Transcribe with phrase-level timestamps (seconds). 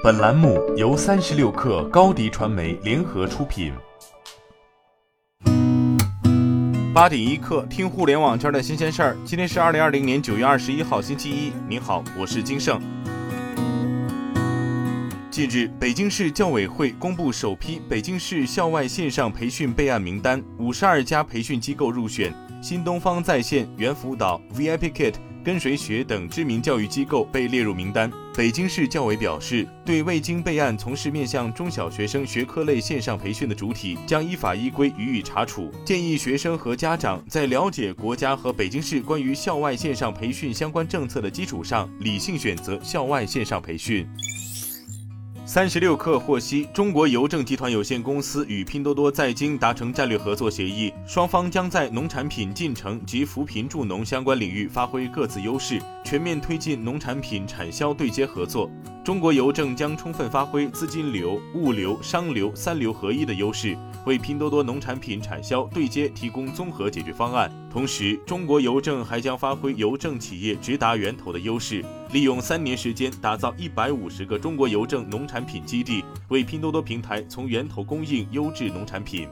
[0.00, 3.72] 本栏目由三十六克高低传媒联合出品。
[6.94, 9.16] 八点一刻，听互联网圈的新鲜事儿。
[9.24, 11.52] 今天是二零二零年九月二十一号，星期一。
[11.68, 12.80] 您好，我是金盛。
[15.32, 25.14] 近日，北京市教委会公布首批北京市校外线上培训备案名单，五十二家培训机构入选，新东方在线、猿辅导、VIP Kit。
[25.48, 28.12] 跟谁学等知名教育机构被列入名单。
[28.36, 35.72] 北京市教委表示，对未经备案从事面向中小学生学科类线上培训的主体，将依法依规予以查处。
[35.86, 44.06] 建议学生和家长在了解国家和北京市关于校外线上培训相关政策的基础上，理性选择校外线上培训。
[45.48, 58.70] 三十六氪获悉，中国邮政集团有限公司与拼多多在京达成战略合作协议，双方将在农产品进城及扶贫助农相关领域发挥各自优势，全面推进农产品产销对接合作。
[59.08, 67.50] 中国邮政将充分发挥资金流、物流、商流三流合一的优势，为拼多多农产品产销对接提供综合解决方案。
[67.72, 79.26] 同时，中国邮政还将发挥邮政企业直达源头的优势，利用三年时间打造一百五十个中国邮政农产品基地，为拼多多平台从源头供应优质农产品。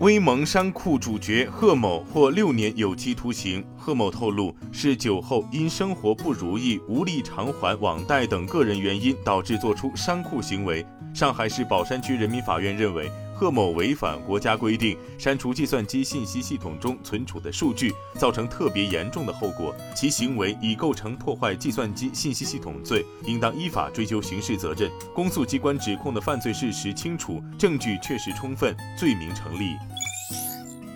[0.00, 3.64] 威蒙山库主角贺某获六年有期徒刑。
[3.76, 10.84] 贺某透露，是酒后因生活不如意、无力偿还网贷等个人原因，导致做出山库行为。
[11.14, 13.08] 上海市宝山区人民法院认为。
[13.34, 24.90] 贺某违反国家规定，删除计算机信息系统中存储的数据，造成特别严重的后果，其行为已构成破坏计算机信息系统罪，应当依法追究刑事责任。
[25.12, 29.74] 公诉机关指控的犯罪事实清楚，证据确实充分，罪名成立。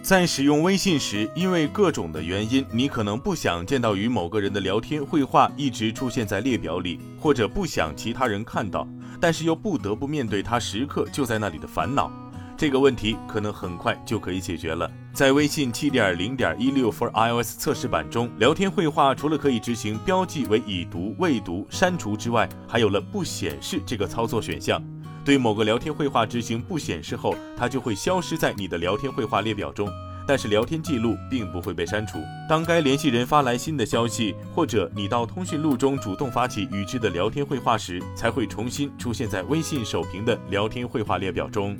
[0.00, 8.88] 在使用微信时，因为各种的原因，你可能不想见到与某个人的聊天绘画一直出现在列表里，或者不想其他人看到，
[9.20, 12.10] 但是又不得不面对他时刻就在那里的烦恼。
[12.58, 14.90] 这个问题可能很快就可以解决了。
[15.12, 24.82] 在微信七点零点一六 for iOS 测试版中，聊天绘画除了可以执行标记为已读、未读、删除之外，还有了不显示这个操作选项。
[25.24, 29.88] 对某个聊天绘画执行不显示后，它就会消失在你的聊天绘画列表中，
[30.26, 32.18] 但是聊天记录并不会被删除。
[32.48, 41.78] 当该联系人发来新的消息，或者你到通讯录中主动发起与之的聊天绘画时，才会重新出现在微信首屏的聊天绘画列表中。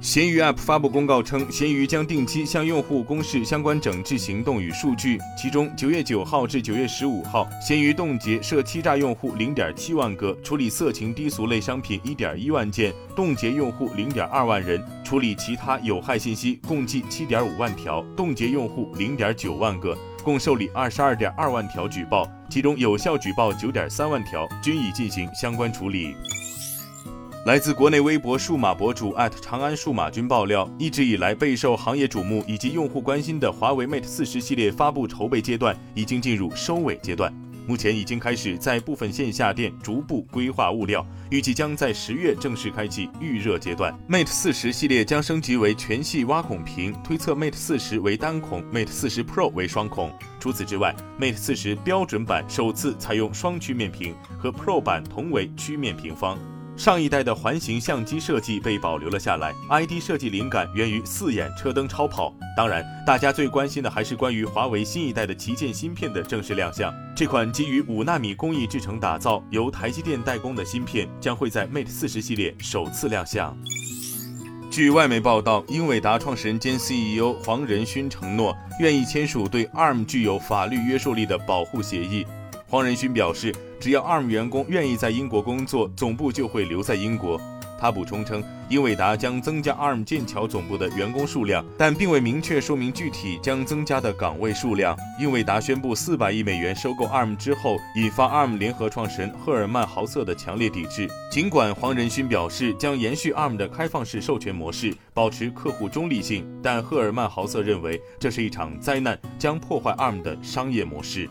[0.00, 5.18] 闲鱼 App 发布公告称，闲鱼将定期向用户公示相关整治行动与数据。
[5.36, 19.94] 其中，九月九号至九月十五号，闲鱼冻结涉欺诈用户零点七万个，处理色情低俗类商品一点一万件，冻结用户零点二万人，处理其他有害信息共计七点五万条，冻结用户零点九万个，
[20.24, 26.16] 共受理二十二点二万条举报，其中有效举报九点三万条，均已进行相关处理。
[27.46, 37.32] 来自国内微博数码博主长安数码君爆料，一直以来备受行业瞩目以及用户关心的华为 Mate 四十系列发布筹备阶段已经进入收尾阶段，
[37.66, 43.98] 目前已经开始在部分线下店逐步规划物料，预计将在十月正式开启预热阶段。
[44.06, 50.12] Mate 四十系列将升级为全系挖孔屏，推测 Mate 四十为单孔，Mate 四十 Pro 为双孔。
[50.38, 56.38] 除此之外，Mate 四十标准版首次采用双曲面屏，和 Pro 版同为曲面屏方。
[56.80, 62.34] 上一代的环形相机设计被保留了下来，ID 设计灵感源于四眼车灯超跑。
[62.56, 66.90] 当然，大家最关心的还是关于华为新一代的旗舰芯片的正式亮相。
[67.14, 73.54] 这款基于五纳米工艺制成打造、由台积电代工的芯片将会在 Mate 四十系列首次亮相。
[74.70, 82.26] 据外媒报道，英伟达创始人兼 CEO 黄仁勋承诺愿意签署对 ARM 具有法律约束力的保护协议。
[82.66, 87.40] 黄仁勋表示，只要 ARM 员工愿意在英国工作，总部就会留在英国。
[87.80, 94.94] 他补充称，英伟达将增加 ARM 剑桥总部的员工数量，但并未明确说明具体将增加的岗位数量。
[95.18, 101.08] 英伟达宣布四百亿美元收购 ARM 之后，引发 ARM 联合创始人赫尔曼·豪瑟的强烈抵制。
[101.32, 111.30] 尽管黄仁勋表示将延续 ARM 的开放式授权模式，保持客户中立性，但赫尔曼·豪瑟认为这是一场灾难，将破坏 ARM 的商业模式。